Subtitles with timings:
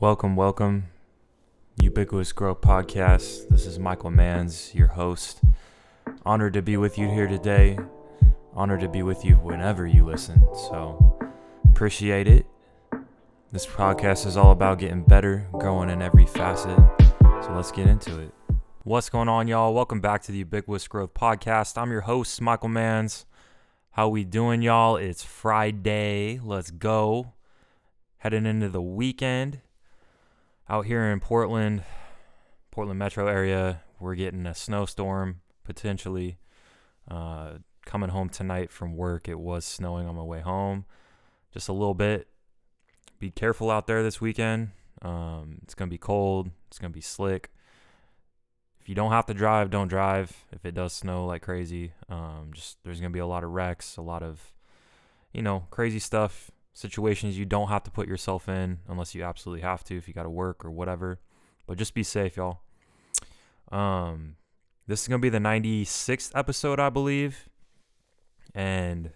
[0.00, 0.86] Welcome, welcome.
[1.76, 3.48] Ubiquitous Growth Podcast.
[3.50, 5.42] This is Michael Manns, your host.
[6.24, 7.78] Honored to be with you here today.
[8.54, 10.42] Honored to be with you whenever you listen.
[10.54, 11.18] So,
[11.66, 12.46] appreciate it.
[13.52, 16.78] This podcast is all about getting better, growing in every facet.
[17.20, 18.32] So, let's get into it.
[18.84, 19.74] What's going on, y'all?
[19.74, 21.80] Welcome back to the Ubiquitous Growth Podcast.
[21.80, 23.26] I'm your host, Michael Manns.
[23.92, 24.96] How we doing, y'all?
[24.96, 26.40] It's Friday.
[26.42, 27.34] Let's go.
[28.16, 29.60] Heading into the weekend
[30.72, 31.84] out here in Portland,
[32.70, 36.38] Portland metro area, we're getting a snowstorm potentially.
[37.06, 40.86] Uh, coming home tonight from work, it was snowing on my way home,
[41.52, 42.26] just a little bit.
[43.18, 44.70] Be careful out there this weekend.
[45.02, 46.50] Um, it's gonna be cold.
[46.68, 47.50] It's gonna be slick.
[48.80, 50.34] If you don't have to drive, don't drive.
[50.52, 53.98] If it does snow like crazy, um, just there's gonna be a lot of wrecks,
[53.98, 54.54] a lot of,
[55.34, 59.62] you know, crazy stuff situations you don't have to put yourself in unless you absolutely
[59.62, 61.20] have to if you got to work or whatever.
[61.66, 62.60] But just be safe, y'all.
[63.70, 64.36] Um,
[64.86, 67.48] this is gonna be the 96th episode, I believe,
[68.54, 69.12] and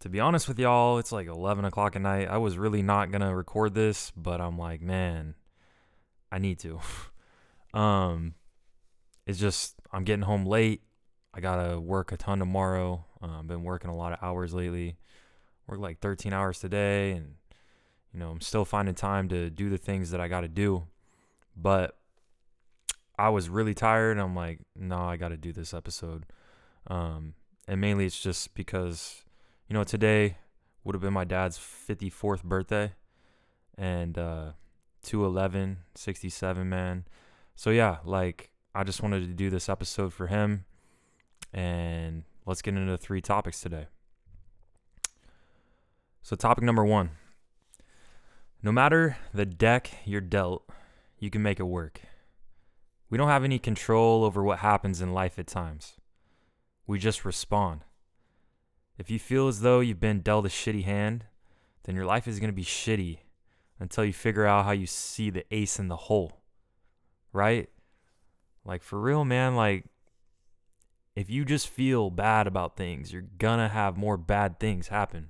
[0.00, 2.28] to be honest with y'all, it's like 11 o'clock at night.
[2.28, 5.34] I was really not gonna record this, but I'm like, man,
[6.32, 6.80] I need to.
[7.78, 8.34] um,
[9.26, 10.82] it's just I'm getting home late.
[11.34, 13.04] I gotta work a ton tomorrow.
[13.22, 14.96] Uh, I've been working a lot of hours lately
[15.66, 17.34] work like 13 hours today and
[18.12, 20.84] you know i'm still finding time to do the things that i got to do.
[21.56, 21.96] But
[23.18, 26.24] i was really tired and i'm like no i got to do this episode.
[26.88, 27.34] Um,
[27.66, 29.24] and mainly it's just because
[29.68, 30.38] you know today
[30.84, 32.92] would have been my dad's 54th birthday
[33.76, 34.52] and uh
[35.02, 37.04] 211 67 man.
[37.54, 40.64] So yeah like i just wanted to do this episode for him
[41.52, 43.86] and let's get into three topics today
[46.26, 47.10] so, topic number one
[48.60, 50.68] no matter the deck you're dealt,
[51.20, 52.00] you can make it work.
[53.08, 55.92] We don't have any control over what happens in life at times,
[56.84, 57.82] we just respond.
[58.98, 61.26] If you feel as though you've been dealt a shitty hand,
[61.84, 63.18] then your life is going to be shitty
[63.78, 66.40] until you figure out how you see the ace in the hole.
[67.32, 67.68] Right?
[68.64, 69.84] Like, for real, man, like,
[71.14, 75.28] if you just feel bad about things, you're going to have more bad things happen.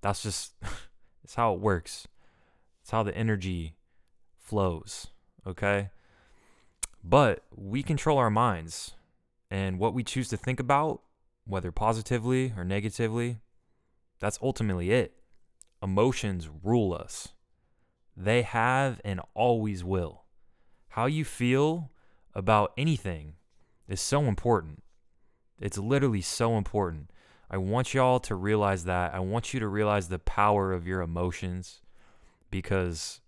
[0.00, 0.52] That's just
[1.24, 2.08] it's how it works.
[2.82, 3.76] It's how the energy
[4.38, 5.08] flows,
[5.46, 5.90] okay?
[7.02, 8.92] But we control our minds
[9.50, 11.02] and what we choose to think about,
[11.46, 13.38] whether positively or negatively,
[14.18, 15.14] that's ultimately it.
[15.82, 17.28] Emotions rule us.
[18.16, 20.24] They have and always will.
[20.88, 21.90] How you feel
[22.34, 23.34] about anything
[23.88, 24.82] is so important.
[25.58, 27.10] It's literally so important.
[27.50, 29.12] I want y'all to realize that.
[29.12, 31.80] I want you to realize the power of your emotions
[32.50, 33.20] because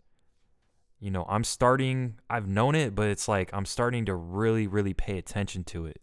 [1.01, 4.95] you know, I'm starting I've known it, but it's like I'm starting to really really
[4.95, 6.01] pay attention to it.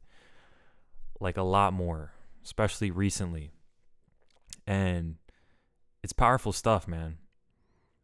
[1.22, 2.12] Like a lot more,
[2.44, 3.52] especially recently.
[4.68, 5.16] And
[6.04, 7.18] it's powerful stuff, man.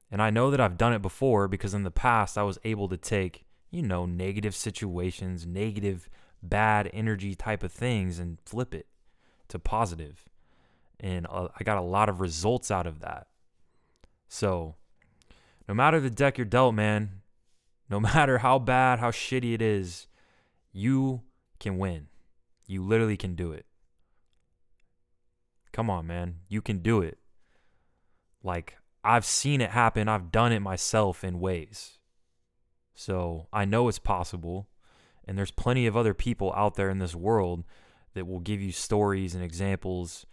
[0.10, 2.88] And I know that I've done it before because in the past I was able
[2.88, 6.10] to take, you know, negative situations, negative
[6.42, 8.88] bad energy type of things and flip it
[9.50, 10.26] to positive.
[11.00, 13.28] And uh, I got a lot of results out of that.
[14.28, 14.76] So,
[15.68, 17.22] no matter the deck you're dealt, man,
[17.90, 20.08] no matter how bad, how shitty it is,
[20.72, 21.22] you
[21.60, 22.08] can win.
[22.68, 23.66] You literally can do it.
[25.72, 26.36] Come on, man.
[26.48, 27.18] You can do it.
[28.44, 30.08] Like, I've seen it happen.
[30.08, 32.00] I've done it myself in ways.
[32.94, 34.70] So, I know it's possible.
[35.28, 37.66] And there's plenty of other people out there in this world
[38.16, 40.26] that will give you stories and examples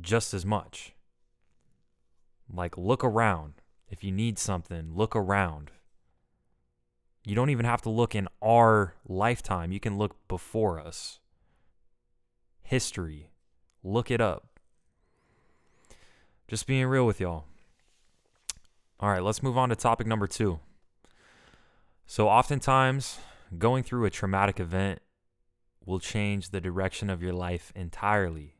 [0.00, 0.94] just as much.
[2.52, 3.54] Like, look around.
[3.88, 5.70] If you need something, look around.
[7.24, 11.20] You don't even have to look in our lifetime, you can look before us.
[12.62, 13.30] History.
[13.84, 14.58] Look it up.
[16.48, 17.44] Just being real with y'all.
[19.00, 20.60] All right, let's move on to topic number two.
[22.06, 23.18] So, oftentimes,
[23.56, 25.00] going through a traumatic event
[25.86, 28.56] will change the direction of your life entirely.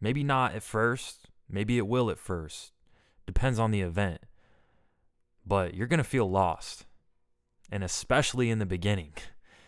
[0.00, 2.72] Maybe not at first, maybe it will at first.
[3.26, 4.20] Depends on the event.
[5.46, 6.86] But you're going to feel lost,
[7.70, 9.12] and especially in the beginning,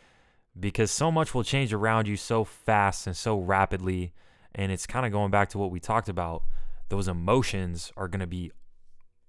[0.58, 4.12] because so much will change around you so fast and so rapidly.
[4.55, 6.43] And it's kind of going back to what we talked about.
[6.88, 8.52] Those emotions are going to be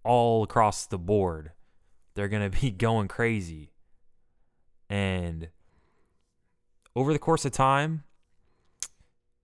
[0.04, 1.52] all across the board,
[2.16, 3.72] they're going to be going crazy.
[4.90, 5.50] And
[6.98, 8.04] over the course of time,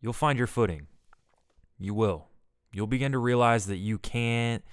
[0.01, 0.87] you'll find your footing.
[1.77, 2.29] You will.
[2.73, 4.63] You'll begin to realize that you can't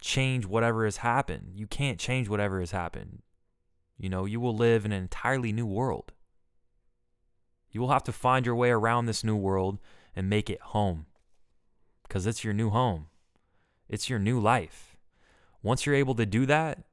[0.00, 1.52] change whatever has happened.
[1.54, 3.20] You can't change whatever has happened.
[3.98, 6.12] You know, you will live in an entirely new world.
[7.70, 9.78] You will have to find your way around this new world
[10.16, 11.04] and make it home
[12.04, 13.08] because it's your new home.
[13.86, 14.96] It's your new life.
[15.62, 16.84] Once you're able to do that,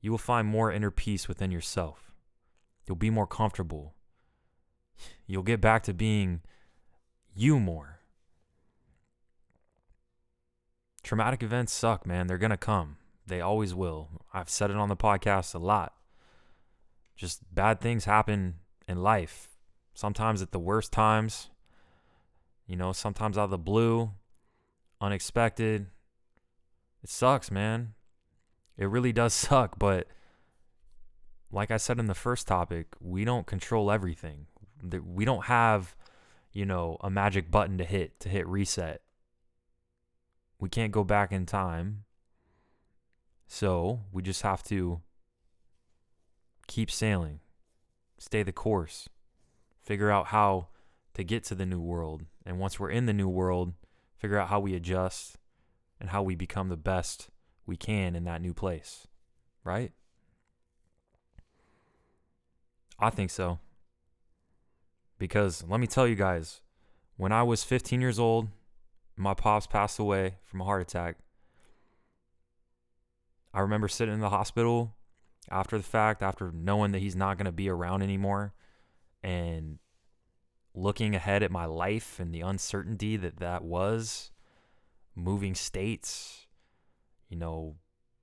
[0.00, 2.14] you will find more inner peace within yourself.
[2.86, 3.94] You'll be more comfortable.
[5.26, 6.40] You'll get back to being
[7.34, 8.00] you more.
[11.02, 12.26] Traumatic events suck, man.
[12.26, 12.96] They're going to come.
[13.26, 14.08] They always will.
[14.34, 15.94] I've said it on the podcast a lot.
[17.16, 18.56] Just bad things happen
[18.88, 19.48] in life.
[19.94, 21.50] Sometimes at the worst times,
[22.66, 24.12] you know, sometimes out of the blue,
[25.00, 25.86] unexpected.
[27.02, 27.94] It sucks, man.
[28.76, 30.06] It really does suck, but
[31.52, 34.46] like I said in the first topic, we don't control everything.
[34.82, 35.94] We don't have,
[36.52, 39.02] you know, a magic button to hit to hit reset.
[40.58, 42.04] We can't go back in time.
[43.46, 45.00] So, we just have to
[46.68, 47.40] keep sailing,
[48.16, 49.08] stay the course,
[49.82, 50.68] figure out how
[51.14, 52.22] to get to the new world.
[52.46, 53.74] And once we're in the new world,
[54.16, 55.36] figure out how we adjust
[56.00, 57.28] and how we become the best
[57.66, 59.08] we can in that new place.
[59.64, 59.92] Right?
[63.00, 63.58] I think so.
[65.20, 66.62] Because let me tell you guys,
[67.18, 68.48] when I was 15 years old,
[69.16, 71.18] my pops passed away from a heart attack.
[73.52, 74.96] I remember sitting in the hospital
[75.50, 78.54] after the fact, after knowing that he's not going to be around anymore,
[79.22, 79.78] and
[80.74, 84.30] looking ahead at my life and the uncertainty that that was,
[85.14, 86.46] moving states,
[87.28, 87.76] you know,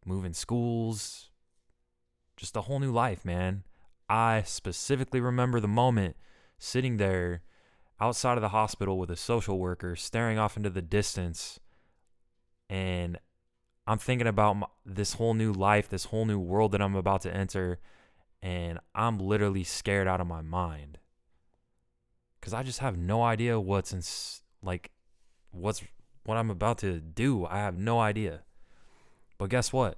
[0.04, 1.30] moving schools,
[2.38, 3.66] just a whole new life, man.
[4.10, 6.16] I specifically remember the moment
[6.58, 7.42] sitting there
[8.00, 11.60] outside of the hospital with a social worker staring off into the distance
[12.70, 13.18] and
[13.88, 17.22] I'm thinking about my, this whole new life, this whole new world that I'm about
[17.22, 17.80] to enter
[18.42, 21.00] and I'm literally scared out of my mind
[22.42, 24.02] cuz I just have no idea what's in
[24.62, 24.92] like
[25.52, 25.84] what's
[26.24, 27.46] what I'm about to do.
[27.46, 28.44] I have no idea.
[29.38, 29.98] But guess what?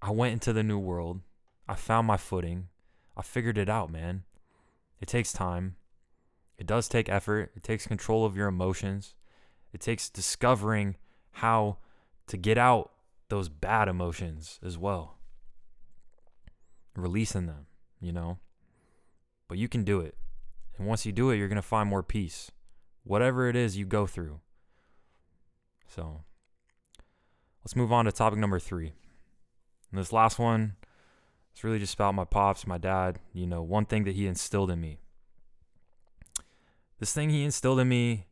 [0.00, 1.20] I went into the new world.
[1.68, 2.68] I found my footing.
[3.16, 4.24] I figured it out, man.
[5.02, 5.74] It takes time.
[6.56, 7.50] It does take effort.
[7.56, 9.16] It takes control of your emotions.
[9.72, 10.96] It takes discovering
[11.32, 11.78] how
[12.28, 12.92] to get out
[13.28, 15.18] those bad emotions as well.
[16.94, 17.66] Releasing them,
[18.00, 18.38] you know?
[19.48, 20.16] But you can do it.
[20.78, 22.52] And once you do it, you're going to find more peace.
[23.02, 24.38] Whatever it is you go through.
[25.88, 26.22] So
[27.64, 28.92] let's move on to topic number three.
[29.90, 30.76] And this last one,
[31.52, 34.70] it's really just about my pops, my dad, you know, one thing that he instilled
[34.70, 34.98] in me
[37.02, 38.26] this thing he instilled in me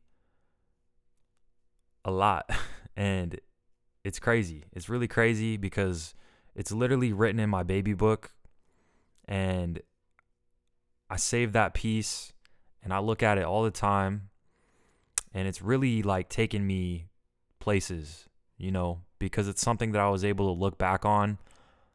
[2.05, 2.49] a lot.
[2.97, 3.41] and
[4.05, 4.63] it's crazy.
[4.73, 6.15] It's really crazy because
[6.55, 8.31] it's literally written in my baby book.
[9.25, 9.81] And
[11.11, 12.33] I save that piece
[12.81, 14.29] and I look at it all the time.
[15.35, 17.09] And it's really like taking me
[17.59, 21.39] places, you know, because it's something that I was able to look back on,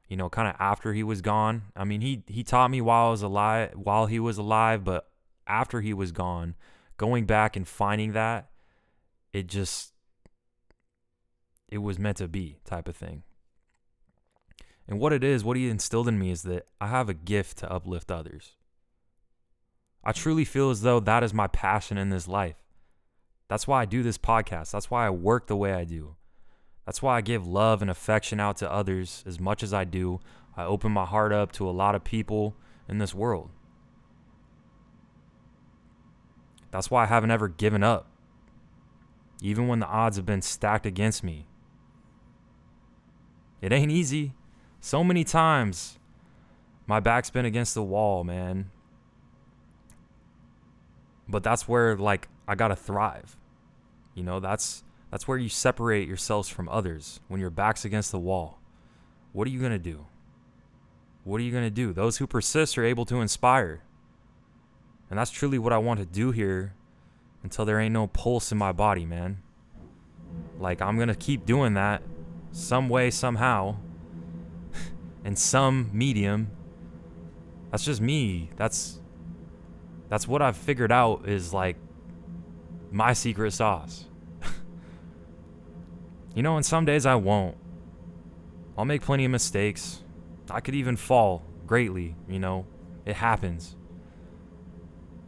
[0.07, 1.63] you know, kind of after he was gone.
[1.75, 5.09] I mean, he he taught me while I was alive, while he was alive, but
[5.47, 6.55] after he was gone,
[6.97, 8.49] going back and finding that,
[9.33, 9.93] it just
[11.67, 13.23] it was meant to be type of thing.
[14.87, 17.57] And what it is, what he instilled in me is that I have a gift
[17.57, 18.51] to uplift others.
[20.03, 22.57] I truly feel as though that is my passion in this life.
[23.47, 24.71] That's why I do this podcast.
[24.71, 26.15] That's why I work the way I do.
[26.85, 30.19] That's why I give love and affection out to others as much as I do.
[30.55, 32.55] I open my heart up to a lot of people
[32.87, 33.49] in this world.
[36.71, 38.07] That's why I haven't ever given up,
[39.41, 41.47] even when the odds have been stacked against me.
[43.61, 44.33] It ain't easy.
[44.79, 45.97] So many times
[46.85, 48.69] my back's been against the wall, man.
[51.27, 53.35] But that's where like I got to thrive.
[54.13, 54.83] You know, that's
[55.15, 58.59] that's where you separate yourselves from others when your back's against the wall.
[59.31, 60.07] What are you going to do?
[61.23, 61.93] What are you going to do?
[61.93, 63.81] Those who persist are able to inspire.
[65.09, 66.73] And that's truly what I want to do here
[67.43, 69.41] until there ain't no pulse in my body, man.
[70.59, 72.03] Like, I'm going to keep doing that
[72.51, 73.77] some way, somehow,
[75.23, 76.51] in some medium.
[77.71, 78.49] That's just me.
[78.57, 78.99] That's
[80.09, 81.77] that's what I've figured out is like
[82.91, 84.07] my secret sauce.
[86.35, 87.57] You know, and some days I won't.
[88.77, 90.03] I'll make plenty of mistakes.
[90.51, 92.67] I could even fall greatly, you know.
[93.05, 93.75] It happens.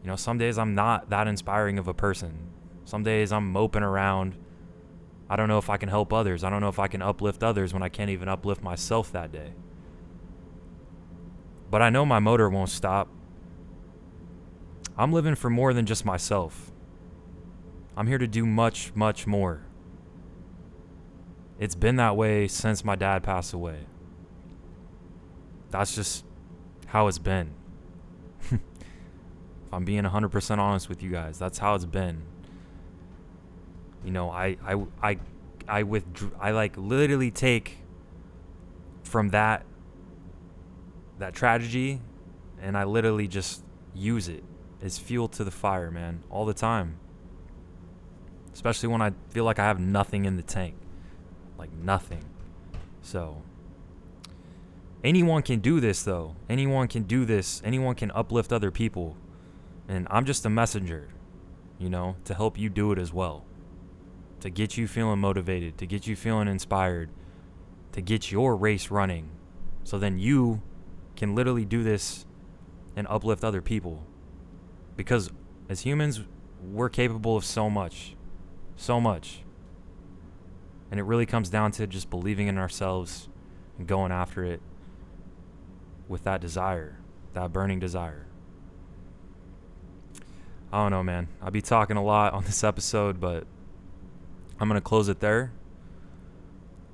[0.04, 2.50] You know, some days I'm not that inspiring of a person.
[2.86, 4.38] Some days I'm moping around,
[5.30, 6.44] I don't know if I can help others.
[6.44, 9.32] I don't know if I can uplift others when I can't even uplift myself that
[9.32, 9.54] day.
[11.70, 13.10] But I know my motor won't stop.
[14.98, 16.72] I'm living for more than just myself.
[17.98, 19.67] I'm here to do much, much more.
[21.60, 23.80] It's been that way since my dad passed away.
[25.72, 26.24] That's just
[26.88, 27.52] how it's been.
[28.52, 28.60] if
[29.74, 32.22] I'm being 100% honest with you guys, that's how it's been.
[34.06, 35.18] You know, I I I
[35.68, 37.80] I withdrew I like literally take
[39.04, 39.66] from that
[41.20, 42.02] that tragedy
[42.62, 44.44] and I literally just use it
[44.82, 47.00] as fuel to the fire, man, all the time.
[48.54, 50.76] Especially when I feel like I have nothing in the tank.
[51.58, 52.24] Like nothing.
[53.02, 53.42] So
[55.04, 56.36] anyone can do this though.
[56.50, 57.62] Anyone can do this.
[57.66, 59.18] Anyone can uplift other people.
[59.88, 61.08] And I'm just a messenger,
[61.80, 63.46] you know, to help you do it as well.
[64.42, 67.10] To get you feeling motivated, to get you feeling inspired,
[67.94, 69.30] to get your race running.
[69.84, 70.62] So then you
[71.16, 72.26] can literally do this
[72.96, 74.04] and uplift other people.
[74.96, 75.32] Because
[75.70, 76.22] as humans,
[76.62, 78.16] we're capable of so much.
[78.76, 79.44] So much.
[80.90, 83.28] And it really comes down to just believing in ourselves
[83.78, 84.62] and going after it
[86.08, 87.00] with that desire,
[87.34, 88.26] that burning desire.
[90.72, 91.28] I don't know, man.
[91.42, 93.46] I'll be talking a lot on this episode, but
[94.60, 95.52] I'm going to close it there.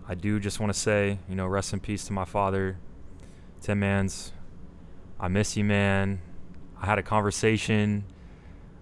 [0.07, 2.77] I do just want to say, you know, rest in peace to my father,
[3.62, 4.31] Tim Manns.
[5.19, 6.21] I miss you, man.
[6.79, 8.03] I had a conversation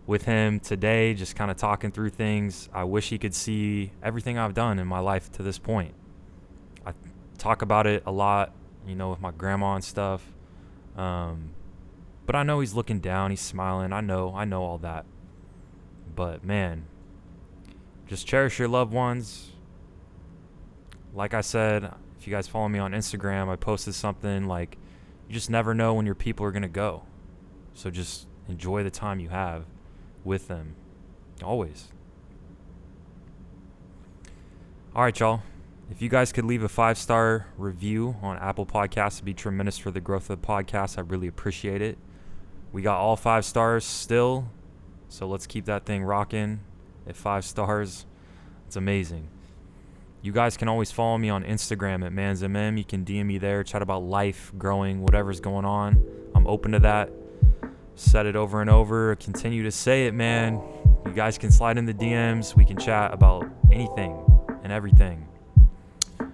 [0.07, 2.69] with him today, just kind of talking through things.
[2.73, 5.93] I wish he could see everything I've done in my life to this point.
[6.85, 6.93] I
[7.37, 8.53] talk about it a lot,
[8.87, 10.23] you know, with my grandma and stuff.
[10.97, 11.51] Um,
[12.25, 13.93] but I know he's looking down, he's smiling.
[13.93, 15.05] I know, I know all that.
[16.15, 16.85] But man,
[18.07, 19.51] just cherish your loved ones.
[21.13, 24.77] Like I said, if you guys follow me on Instagram, I posted something like
[25.27, 27.03] you just never know when your people are going to go.
[27.73, 29.65] So just enjoy the time you have
[30.23, 30.75] with them.
[31.43, 31.89] Always.
[34.95, 35.41] All right, y'all.
[35.89, 39.77] If you guys could leave a five star review on Apple Podcasts, it'd be tremendous
[39.77, 40.97] for the growth of the podcast.
[40.97, 41.97] I really appreciate it.
[42.71, 44.49] We got all five stars still,
[45.09, 46.61] so let's keep that thing rocking
[47.07, 48.05] at five stars.
[48.67, 49.27] It's amazing.
[50.21, 52.77] You guys can always follow me on Instagram at mansmm.
[52.77, 56.01] You can DM me there, chat about life, growing, whatever's going on.
[56.35, 57.11] I'm open to that.
[57.95, 59.15] Said it over and over.
[59.15, 60.61] Continue to say it, man.
[61.05, 62.55] You guys can slide in the DMs.
[62.55, 64.17] We can chat about anything
[64.63, 65.27] and everything.
[66.19, 66.27] All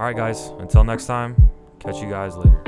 [0.00, 0.48] right, guys.
[0.58, 1.36] Until next time,
[1.78, 2.63] catch you guys later.